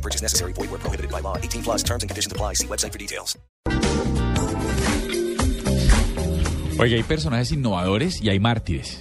[0.00, 0.52] No purchase necessary.
[0.54, 1.36] Void where prohibited by law.
[1.36, 2.54] 18 plus terms and conditions apply.
[2.54, 3.38] See website for details.
[6.78, 9.00] Oye, hay personajes innovadores y hay mártires,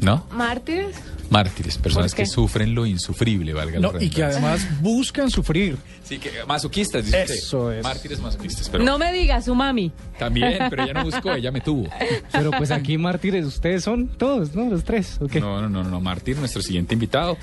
[0.00, 0.26] ¿no?
[0.32, 0.96] ¿Mártires?
[1.30, 5.76] Mártires, personas que sufren lo insufrible, valga la No, y que además buscan sufrir.
[6.04, 7.78] Sí, que masoquistas, dice Eso usted.
[7.78, 7.82] es.
[7.84, 9.90] Mártires masoquistas, pero No me digas, su mami.
[10.18, 11.88] también, pero ella no buscó, ella me tuvo.
[12.30, 14.64] Pero pues aquí mártires, ustedes son todos, ¿no?
[14.70, 15.34] Los tres, ¿ok?
[15.36, 17.36] No, no, no, no, Mártir, nuestro siguiente invitado.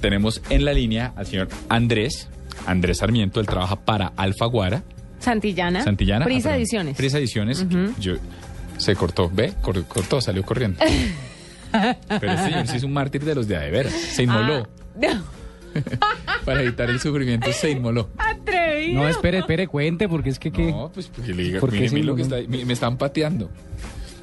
[0.00, 2.28] Tenemos en la línea al señor Andrés,
[2.66, 4.82] Andrés Sarmiento, él trabaja para Alfaguara,
[5.20, 5.84] Santillana.
[5.84, 6.24] Santillana.
[6.24, 6.60] Prisa ah, perdón.
[6.60, 6.96] Ediciones.
[6.96, 7.64] Prisa Ediciones.
[8.00, 8.14] Yo,
[8.78, 9.52] se cortó, ¿ve?
[9.62, 10.80] Cor- cortó, salió corriendo.
[12.20, 13.92] Pero este señor sí es un mártir de los de veras.
[13.92, 14.68] Se inmoló.
[15.02, 15.22] Ah,
[16.44, 18.08] Para evitar el sufrimiento, se inmoló.
[18.18, 19.00] atrevido.
[19.02, 20.70] No, espere, espere, cuente, porque es que qué.
[20.70, 22.36] No, pues porque le diga, ¿Por qué mire, se mire lo que inmoló?
[22.36, 23.48] está, me, me están pateando.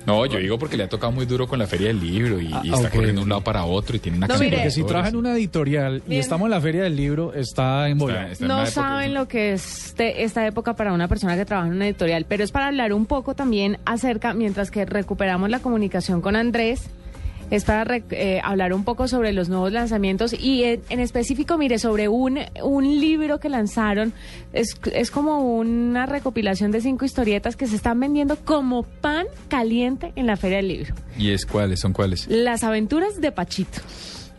[0.05, 2.45] No, yo digo porque le ha tocado muy duro con la feria del libro y,
[2.47, 4.57] y Ah, está corriendo de un lado para otro y tiene una No, cantidad mire.
[4.63, 6.19] Porque si trabaja en una editorial y Bien.
[6.21, 8.27] estamos en la feria del libro, está en bola.
[8.39, 11.75] No época saben lo que es este- esta época para una persona que trabaja en
[11.75, 16.21] una editorial, pero es para hablar un poco también acerca, mientras que recuperamos la comunicación
[16.21, 16.83] con Andrés,
[17.51, 21.57] es para re- eh, hablar un poco sobre los nuevos lanzamientos y en, en específico,
[21.57, 24.13] mire, sobre un, un libro que lanzaron,
[24.53, 30.11] es, es como una recopilación de cinco historietas que se están vendiendo como pan caliente
[30.15, 30.93] en la Feria del Libro.
[31.17, 31.79] ¿Y es cuáles?
[31.79, 32.27] ¿Son cuáles?
[32.27, 33.79] Las aventuras de Pachito.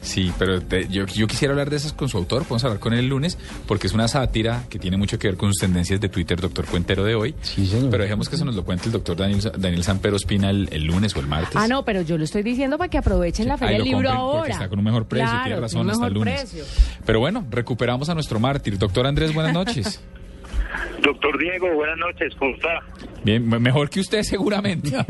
[0.02, 2.94] Sí, pero te- yo, yo quisiera hablar de esas con su autor, podemos hablar con
[2.94, 6.00] él el lunes, porque es una sátira que tiene mucho que ver con sus tendencias
[6.00, 7.34] de Twitter, doctor Cuentero de hoy.
[7.42, 7.90] Sí, señor.
[7.90, 10.84] Pero dejemos que eso nos lo cuente el doctor Daniel, Daniel Sampero Espina el, el
[10.84, 11.54] lunes o el martes.
[11.56, 14.10] Ah, no, pero yo lo estoy diciendo para que aprovechen Sí, la Feria del Libro
[14.10, 14.50] ahora.
[14.50, 16.40] está con un mejor precio, Claro, tiene razón, un hasta el mejor lunes.
[16.50, 16.64] precio.
[17.05, 18.78] Pero bueno, recuperamos a nuestro mártir.
[18.78, 20.00] Doctor Andrés, buenas noches.
[21.02, 22.80] Doctor Diego, buenas noches, ¿cómo está?
[23.23, 24.91] Bien, me- mejor que usted seguramente.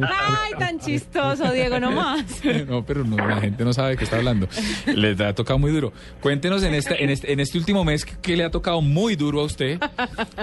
[0.00, 2.42] Ay, tan chistoso, Diego, no más.
[2.66, 4.48] no, pero no, la gente no sabe de qué está hablando.
[4.86, 5.92] Les ha tocado muy duro.
[6.20, 9.16] Cuéntenos en este, en este, en este último mes que, que le ha tocado muy
[9.16, 9.78] duro a usted.
[9.78, 9.82] eh,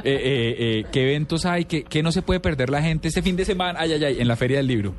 [0.03, 1.66] eh, eh, ¿Qué eventos hay?
[1.66, 3.79] ¿Qué, qué no se puede perder la gente este fin de semana?
[3.81, 4.94] Ay, ay, ay, en la Feria del Libro.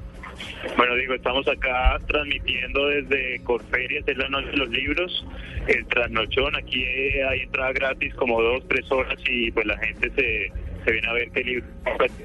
[0.76, 5.24] Bueno, digo, estamos acá transmitiendo desde Corferias, es la noche de los libros,
[5.66, 10.10] el trasnochón, aquí eh, hay entrada gratis como dos, tres horas y pues la gente
[10.14, 10.52] se,
[10.86, 11.66] se viene a ver qué libro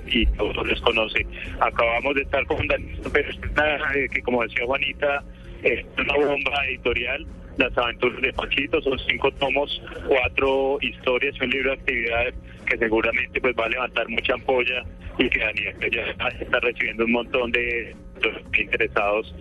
[0.07, 1.25] y todos les conoce.
[1.59, 5.23] Acabamos de estar con Daniel, pero eh, que como decía Juanita,
[5.63, 7.25] es una bomba editorial.
[7.57, 12.35] Las aventuras de Pachito son cinco tomos, cuatro historias un libro de actividades
[12.65, 14.83] que seguramente pues va a levantar mucha ampolla
[15.17, 17.95] y que Daniel pues, ya está recibiendo un montón de
[18.57, 19.33] interesados.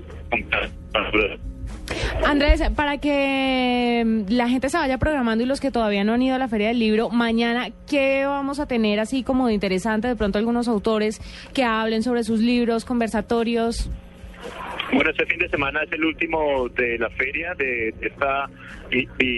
[2.25, 6.23] Andrés, para que mm, la gente se vaya programando y los que todavía no han
[6.23, 10.09] ido a la Feria del Libro, mañana, ¿qué vamos a tener así como de interesante?
[10.09, 11.21] De pronto algunos autores
[11.55, 13.91] que hablen sobre sus libros, conversatorios.
[14.93, 18.49] Bueno, este fin de semana es el último de la feria de esta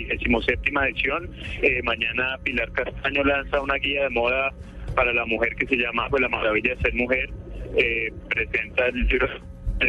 [0.08, 1.30] decimoséptima edición.
[1.62, 4.50] Eh, mañana Pilar Castaño lanza una guía de moda
[4.94, 7.30] para la mujer que se llama pues, La Maravilla de Ser Mujer.
[7.76, 9.28] Eh, presenta el libro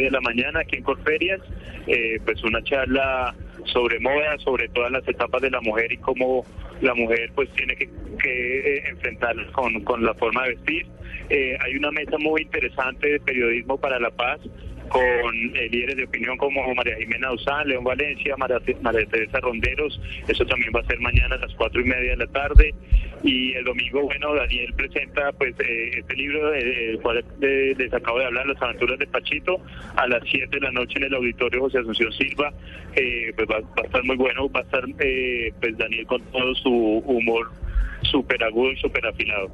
[0.02, 1.40] de la mañana aquí en Corferias,
[1.86, 3.34] eh, pues una charla
[3.66, 6.44] sobre moda, sobre todas las etapas de la mujer y cómo
[6.80, 7.88] la mujer pues tiene que,
[8.22, 10.86] que eh, enfrentarlas con, con la forma de vestir.
[11.30, 14.40] Eh, hay una mesa muy interesante de periodismo para la paz
[14.88, 20.00] con líderes de opinión como María Jimena Duzán, León Valencia, María Teresa Ronderos.
[20.28, 22.74] Eso también va a ser mañana a las cuatro y media de la tarde.
[23.24, 28.18] Y el domingo, bueno, Daniel presenta pues eh, este libro del cual eh, les acabo
[28.18, 29.56] de hablar, Las aventuras de Pachito,
[29.96, 32.52] a las 7 de la noche en el auditorio José Asunción Silva.
[32.94, 36.20] Eh, pues va, va a estar muy bueno, va a estar eh, pues Daniel con
[36.24, 37.50] todo su humor
[38.02, 39.50] súper agudo y súper afilado.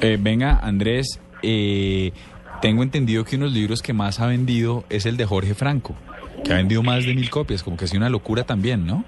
[0.00, 2.12] Eh, venga, Andrés, eh,
[2.60, 5.54] tengo entendido que uno de los libros que más ha vendido es el de Jorge
[5.54, 5.96] Franco,
[6.44, 9.04] que ha vendido más de mil copias, como que ha sido una locura también, ¿no?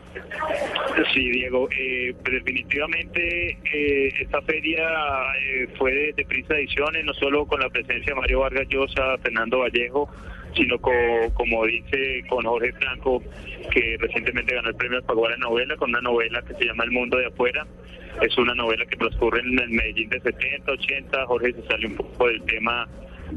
[1.15, 4.87] Sí, Diego, eh, pues definitivamente eh, esta feria
[5.41, 9.19] eh, fue de, de Prisa Ediciones, no solo con la presencia de Mario Vargas Llosa,
[9.19, 10.09] Fernando Vallejo,
[10.55, 10.93] sino co-
[11.35, 13.23] como dice con Jorge Franco,
[13.73, 17.19] que recientemente ganó el premio Alfaguara novela, con una novela que se llama El Mundo
[17.19, 17.67] de Afuera.
[18.21, 21.27] Es una novela que transcurre en el Medellín de 70, 80.
[21.27, 22.87] Jorge se sale un poco del tema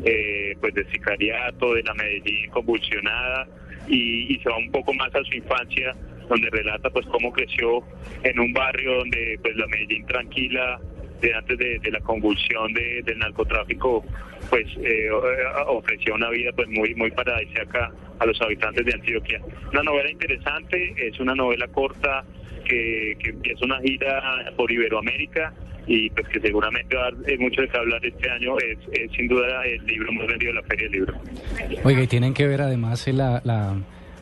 [0.04, 3.48] eh, pues de sicariato, de la Medellín convulsionada
[3.88, 5.96] y, y se va un poco más a su infancia
[6.30, 7.84] donde relata pues cómo creció
[8.24, 10.80] en un barrio donde pues la Medellín tranquila
[11.22, 14.04] de antes de, de la convulsión de- del narcotráfico,
[14.50, 15.10] pues eh,
[16.14, 19.42] una vida pues muy muy paradisíaca a los habitantes de Antioquia.
[19.72, 22.24] Una novela interesante, es una novela corta
[22.66, 25.54] que, que empieza una gira por Iberoamérica
[25.88, 28.58] y pues que seguramente va a dar eh, mucho de qué hablar este año.
[28.60, 31.14] Es, es sin duda el libro más vendido de la Feria del Libro.
[31.84, 33.76] Oiga, y tienen que ver además la, la,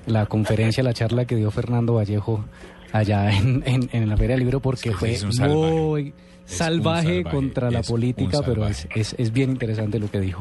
[0.06, 2.46] la conferencia, la charla que dio Fernando Vallejo
[2.92, 5.54] allá en, en, en la Feria del Libro porque fue salvaje.
[5.54, 6.14] muy
[6.46, 10.40] salvaje, salvaje, contra la política, pero es, es, es bien interesante lo que dijo.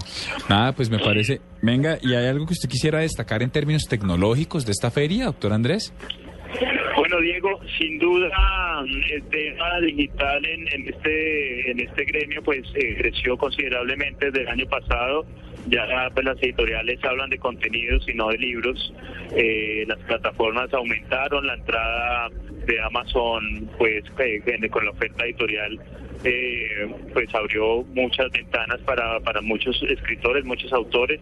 [0.48, 1.40] Nada, pues me parece.
[1.62, 5.52] Venga, ¿y hay algo que usted quisiera destacar en términos tecnológicos de esta feria, doctor
[5.52, 5.92] Andrés?
[6.96, 8.30] Bueno, Diego, sin duda
[9.10, 14.48] el tema digital en, en este en este gremio pues eh, creció considerablemente desde el
[14.48, 15.26] año pasado.
[15.68, 18.92] Ya pues, las editoriales hablan de contenidos y no de libros.
[19.36, 22.30] Eh, las plataformas aumentaron la entrada
[22.66, 25.80] de Amazon, pues eh, con la oferta editorial
[26.24, 31.20] eh, pues abrió muchas ventanas para, para muchos escritores, muchos autores.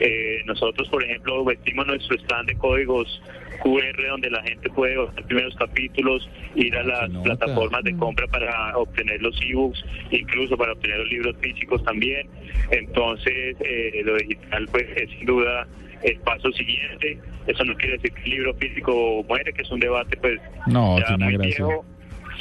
[0.00, 3.22] Eh, nosotros, por ejemplo, vestimos nuestro stand de códigos
[3.62, 7.22] QR donde la gente puede bajar primeros capítulos, ir a las nota.
[7.36, 12.28] plataformas de compra para obtener los ebooks, incluso para obtener los libros físicos también.
[12.70, 15.66] Entonces, eh, lo digital pues es sin duda
[16.02, 17.18] el paso siguiente.
[17.46, 20.98] Eso no quiere decir que el libro físico muere, que es un debate pues No,
[20.98, 21.64] ya muy gracia.
[21.66, 21.84] viejo.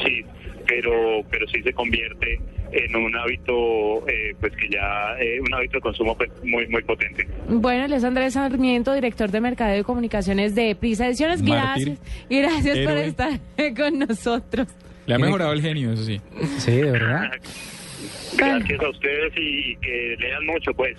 [0.03, 0.23] Sí,
[0.67, 2.39] pero pero sí se convierte
[2.71, 6.81] en un hábito eh, pues que ya eh, un hábito de consumo pues muy muy
[6.83, 7.27] potente.
[7.47, 11.41] Bueno, él es Andrés Sarmiento, director de Mercadeo y Comunicaciones de Prisa Ediciones.
[11.41, 11.97] Mártir.
[11.97, 12.25] Gracias.
[12.29, 13.39] Y gracias por estar
[13.77, 14.67] con nosotros.
[15.05, 16.21] Le ha mejorado el genio, eso sí.
[16.57, 17.31] Sí, de verdad.
[18.37, 20.95] Gracias a ustedes y que lean mucho pues.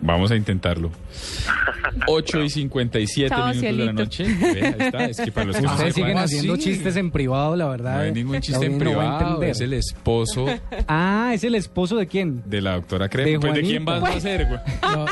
[0.00, 0.90] Vamos a intentarlo.
[2.08, 4.24] 8 y 57 Chao, minutos de la noche.
[4.24, 5.04] Ve, ahí está.
[5.06, 6.62] Es que para los que no Ustedes siguen sepan, haciendo sí.
[6.62, 7.94] chistes en privado, la verdad.
[7.96, 9.42] No hay ningún chiste en no privado.
[9.42, 10.46] Es el esposo
[10.88, 12.42] Ah, ¿es el esposo de quién?
[12.44, 13.40] de la doctora De Crema.
[13.40, 14.60] Pues, ¿De quién vas a ser, güey?
[14.82, 15.06] No,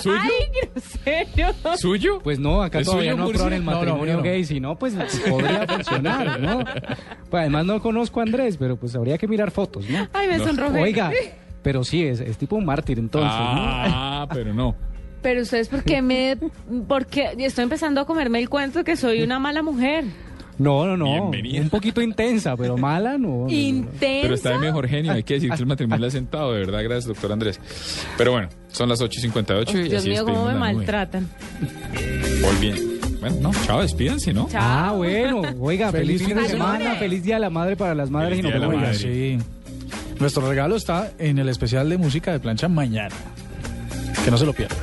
[0.00, 0.18] ¿Suyo?
[0.22, 1.76] ¡Ay, grosero!
[1.76, 2.20] ¿Suyo?
[2.22, 4.22] pues no, acá ¿Es todavía no aprueban el No, no, matrimonio no.
[4.22, 4.94] gay, si no, pues
[5.28, 6.64] podría funcionar, ¿no?
[7.30, 10.08] Pues además no conozco a Andrés, pero pues habría que mirar fotos, ¿no?
[10.12, 10.44] ¡Ay, me No.
[10.46, 10.80] sonrojé!
[10.82, 11.10] Oiga,
[11.62, 14.74] pero sí, es, es tipo un mártir entonces, ah, pero no.
[15.22, 16.36] Pero ustedes, ¿por qué me...?
[16.88, 20.04] Porque estoy empezando a comerme el cuento que soy una mala mujer.
[20.58, 20.84] ¿no?
[20.86, 21.30] No, no, no.
[21.30, 21.62] Bienvenida.
[21.62, 23.28] Un poquito intensa, pero mala, no.
[23.28, 23.50] no, no.
[23.50, 24.22] Intensa.
[24.22, 26.60] Pero está de mejor genio, hay que decir que el matrimonio le ha sentado, de
[26.60, 27.60] verdad, gracias, doctor Andrés.
[28.18, 31.28] Pero bueno, son las 8 y 58 y Dios así mío, cómo me maltratan.
[31.60, 32.76] Muy bien.
[33.20, 34.48] Bueno, no, chao, despídanse, ¿no?
[34.48, 34.60] Chao.
[34.62, 38.10] Ah, bueno, oiga, feliz, Feliz fin de semana, feliz Día de la Madre para las
[38.10, 38.94] madres Feliz y nos Día de la Madre.
[38.94, 39.38] Sí.
[40.22, 43.16] Nuestro regalo está en el especial de música de plancha mañana.
[44.24, 44.78] Que no se lo pierdan.